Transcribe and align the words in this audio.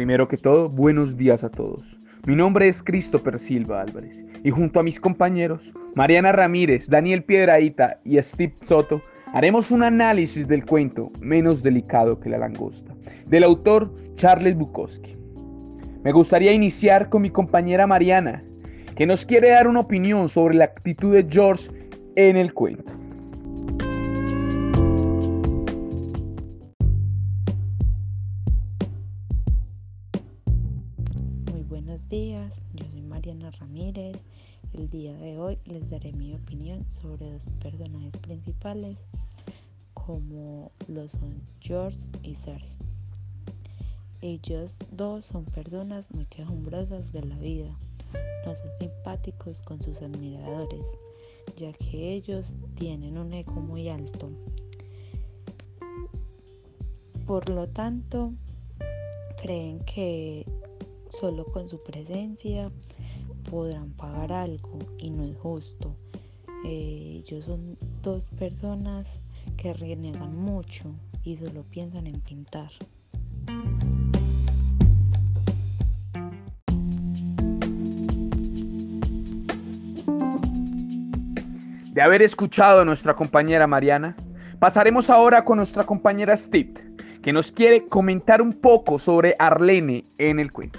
Primero 0.00 0.28
que 0.28 0.38
todo, 0.38 0.70
buenos 0.70 1.18
días 1.18 1.44
a 1.44 1.50
todos. 1.50 2.00
Mi 2.26 2.34
nombre 2.34 2.66
es 2.66 2.82
Christopher 2.82 3.38
Silva 3.38 3.82
Álvarez 3.82 4.24
y 4.42 4.48
junto 4.48 4.80
a 4.80 4.82
mis 4.82 4.98
compañeros, 4.98 5.74
Mariana 5.94 6.32
Ramírez, 6.32 6.88
Daniel 6.88 7.22
Piedraíta 7.22 8.00
y 8.02 8.16
Steve 8.22 8.54
Soto, 8.66 9.02
haremos 9.34 9.70
un 9.70 9.82
análisis 9.82 10.48
del 10.48 10.64
cuento 10.64 11.12
Menos 11.20 11.62
delicado 11.62 12.18
que 12.18 12.30
la 12.30 12.38
langosta, 12.38 12.94
del 13.26 13.44
autor 13.44 13.94
Charles 14.14 14.56
Bukowski. 14.56 15.18
Me 16.02 16.12
gustaría 16.12 16.54
iniciar 16.54 17.10
con 17.10 17.20
mi 17.20 17.28
compañera 17.28 17.86
Mariana, 17.86 18.42
que 18.96 19.04
nos 19.04 19.26
quiere 19.26 19.50
dar 19.50 19.68
una 19.68 19.80
opinión 19.80 20.30
sobre 20.30 20.54
la 20.54 20.64
actitud 20.64 21.12
de 21.12 21.26
George 21.28 21.70
en 22.16 22.38
el 22.38 22.54
cuento. 22.54 22.99
Días, 32.10 32.64
yo 32.74 32.84
soy 32.90 33.02
Mariana 33.02 33.52
Ramírez. 33.52 34.16
El 34.72 34.90
día 34.90 35.14
de 35.14 35.38
hoy 35.38 35.58
les 35.64 35.88
daré 35.90 36.12
mi 36.12 36.34
opinión 36.34 36.84
sobre 36.90 37.30
dos 37.30 37.44
personajes 37.62 38.16
principales 38.16 38.98
como 39.94 40.72
lo 40.88 41.08
son 41.08 41.40
George 41.60 42.00
y 42.24 42.34
Sarah. 42.34 42.66
Ellos 44.22 44.72
dos 44.90 45.24
son 45.26 45.44
personas 45.44 46.10
muy 46.10 46.24
quejumbrosas 46.24 47.12
de 47.12 47.22
la 47.22 47.36
vida, 47.36 47.78
no 48.44 48.56
son 48.56 48.78
simpáticos 48.80 49.56
con 49.62 49.80
sus 49.80 50.02
admiradores, 50.02 50.84
ya 51.56 51.72
que 51.74 52.14
ellos 52.14 52.56
tienen 52.74 53.18
un 53.18 53.32
ego 53.32 53.52
muy 53.52 53.88
alto. 53.88 54.30
Por 57.24 57.48
lo 57.48 57.68
tanto, 57.68 58.32
creen 59.40 59.78
que 59.84 60.44
solo 61.10 61.44
con 61.44 61.68
su 61.68 61.82
presencia 61.82 62.70
podrán 63.50 63.90
pagar 63.90 64.32
algo 64.32 64.78
y 64.98 65.10
no 65.10 65.24
es 65.24 65.36
justo. 65.38 65.96
Eh, 66.64 67.22
ellos 67.24 67.44
son 67.44 67.76
dos 68.02 68.22
personas 68.38 69.20
que 69.56 69.72
renegan 69.72 70.36
mucho 70.36 70.94
y 71.24 71.36
solo 71.36 71.62
piensan 71.64 72.06
en 72.06 72.20
pintar. 72.20 72.70
De 81.92 82.02
haber 82.02 82.22
escuchado 82.22 82.80
a 82.80 82.84
nuestra 82.84 83.14
compañera 83.14 83.66
Mariana, 83.66 84.16
pasaremos 84.58 85.10
ahora 85.10 85.44
con 85.44 85.56
nuestra 85.56 85.84
compañera 85.84 86.36
Steve, 86.36 86.74
que 87.20 87.32
nos 87.32 87.50
quiere 87.50 87.88
comentar 87.88 88.40
un 88.40 88.52
poco 88.52 88.98
sobre 88.98 89.34
Arlene 89.38 90.04
en 90.18 90.38
el 90.38 90.52
cuento. 90.52 90.78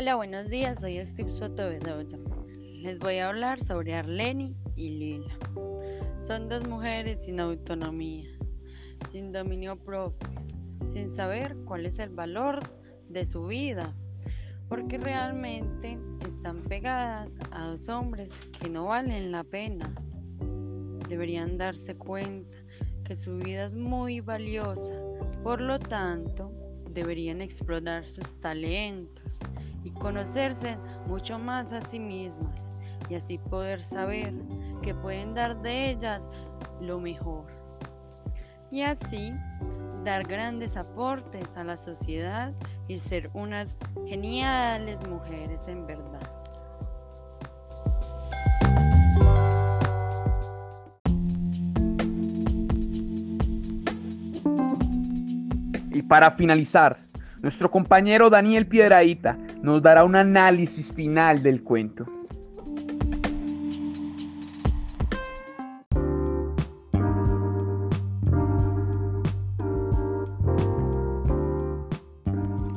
Hola, 0.00 0.14
buenos 0.14 0.48
días, 0.48 0.80
soy 0.80 0.98
Steve 1.04 1.30
Soto. 1.30 1.68
Les 1.68 2.98
voy 3.00 3.18
a 3.18 3.28
hablar 3.28 3.62
sobre 3.62 3.94
Arlene 3.94 4.54
y 4.74 4.88
Lila. 4.88 5.36
Son 6.26 6.48
dos 6.48 6.66
mujeres 6.66 7.18
sin 7.22 7.38
autonomía, 7.38 8.30
sin 9.12 9.30
dominio 9.30 9.76
propio, 9.76 10.30
sin 10.94 11.14
saber 11.14 11.54
cuál 11.66 11.84
es 11.84 11.98
el 11.98 12.08
valor 12.08 12.60
de 13.10 13.26
su 13.26 13.44
vida, 13.44 13.94
porque 14.70 14.96
realmente 14.96 15.98
están 16.26 16.62
pegadas 16.62 17.28
a 17.50 17.66
dos 17.66 17.86
hombres 17.90 18.32
que 18.58 18.70
no 18.70 18.86
valen 18.86 19.30
la 19.30 19.44
pena. 19.44 19.94
Deberían 21.10 21.58
darse 21.58 21.94
cuenta 21.94 22.56
que 23.04 23.18
su 23.18 23.36
vida 23.36 23.66
es 23.66 23.74
muy 23.74 24.20
valiosa, 24.20 24.94
por 25.42 25.60
lo 25.60 25.78
tanto, 25.78 26.50
deberían 26.88 27.42
explorar 27.42 28.06
sus 28.06 28.40
talentos 28.40 29.29
y 29.84 29.90
conocerse 29.90 30.76
mucho 31.06 31.38
más 31.38 31.72
a 31.72 31.80
sí 31.82 31.98
mismas 31.98 32.54
y 33.08 33.14
así 33.14 33.38
poder 33.38 33.82
saber 33.82 34.32
que 34.82 34.94
pueden 34.94 35.34
dar 35.34 35.60
de 35.62 35.90
ellas 35.90 36.28
lo 36.80 37.00
mejor 37.00 37.46
y 38.70 38.82
así 38.82 39.32
dar 40.04 40.22
grandes 40.26 40.76
aportes 40.76 41.44
a 41.56 41.64
la 41.64 41.76
sociedad 41.76 42.52
y 42.88 42.98
ser 42.98 43.30
unas 43.34 43.76
geniales 44.06 45.00
mujeres 45.08 45.60
en 45.66 45.86
verdad. 45.86 46.20
Y 55.92 56.02
para 56.02 56.30
finalizar, 56.30 57.09
nuestro 57.42 57.70
compañero 57.70 58.28
Daniel 58.28 58.66
Piedraíta 58.66 59.38
nos 59.62 59.82
dará 59.82 60.04
un 60.04 60.16
análisis 60.16 60.92
final 60.92 61.42
del 61.42 61.62
cuento. 61.62 62.06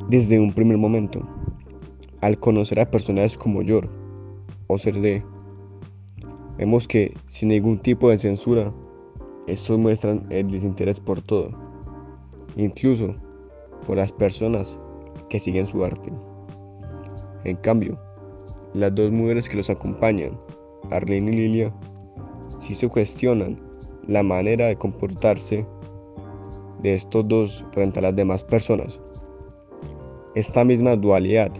Desde 0.08 0.38
un 0.38 0.52
primer 0.52 0.78
momento, 0.78 1.26
al 2.20 2.38
conocer 2.38 2.78
a 2.78 2.90
personajes 2.90 3.36
como 3.36 3.62
yo 3.62 3.80
o 4.68 4.78
Cerdé, 4.78 5.24
vemos 6.56 6.86
que 6.86 7.14
sin 7.28 7.48
ningún 7.48 7.80
tipo 7.80 8.10
de 8.10 8.18
censura, 8.18 8.72
estos 9.46 9.76
muestran 9.78 10.24
el 10.30 10.50
desinterés 10.50 11.00
por 11.00 11.20
todo, 11.20 11.50
incluso 12.56 13.16
por 13.86 13.96
las 13.96 14.12
personas 14.12 14.76
que 15.28 15.40
siguen 15.40 15.66
su 15.66 15.84
arte. 15.84 16.12
En 17.44 17.56
cambio, 17.56 17.98
las 18.72 18.94
dos 18.94 19.10
mujeres 19.10 19.48
que 19.48 19.56
los 19.56 19.70
acompañan, 19.70 20.38
Arlene 20.90 21.30
y 21.30 21.34
Lilia, 21.34 21.72
sí 22.60 22.74
se 22.74 22.88
cuestionan 22.88 23.60
la 24.06 24.22
manera 24.22 24.66
de 24.66 24.76
comportarse 24.76 25.66
de 26.82 26.94
estos 26.94 27.26
dos 27.28 27.64
frente 27.72 27.98
a 27.98 28.02
las 28.02 28.16
demás 28.16 28.44
personas. 28.44 29.00
Esta 30.34 30.64
misma 30.64 30.96
dualidad 30.96 31.52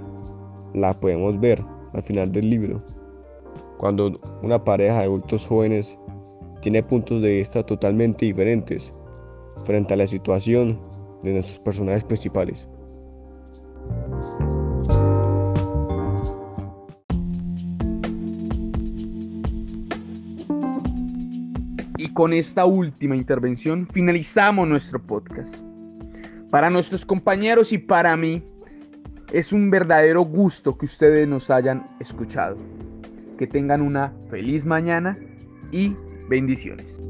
la 0.74 0.92
podemos 0.92 1.38
ver 1.38 1.64
al 1.92 2.02
final 2.02 2.32
del 2.32 2.50
libro, 2.50 2.78
cuando 3.78 4.12
una 4.42 4.62
pareja 4.62 4.98
de 4.98 5.04
adultos 5.04 5.46
jóvenes 5.46 5.96
tiene 6.60 6.82
puntos 6.82 7.22
de 7.22 7.38
vista 7.38 7.64
totalmente 7.64 8.26
diferentes 8.26 8.92
frente 9.64 9.94
a 9.94 9.96
la 9.98 10.06
situación 10.06 10.80
de 11.24 11.32
nuestros 11.32 11.58
personajes 11.60 12.04
principales. 12.04 12.66
Y 21.96 22.12
con 22.12 22.32
esta 22.32 22.66
última 22.66 23.16
intervención 23.16 23.88
finalizamos 23.90 24.68
nuestro 24.68 25.00
podcast. 25.00 25.54
Para 26.50 26.70
nuestros 26.70 27.04
compañeros 27.04 27.72
y 27.72 27.78
para 27.78 28.16
mí, 28.16 28.42
es 29.32 29.52
un 29.52 29.70
verdadero 29.70 30.22
gusto 30.22 30.76
que 30.76 30.84
ustedes 30.86 31.26
nos 31.26 31.50
hayan 31.50 31.88
escuchado. 31.98 32.56
Que 33.38 33.46
tengan 33.46 33.82
una 33.82 34.12
feliz 34.30 34.64
mañana 34.64 35.18
y 35.72 35.96
bendiciones. 36.28 37.00